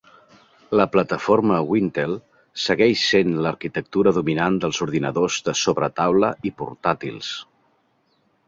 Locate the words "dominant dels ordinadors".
4.17-5.39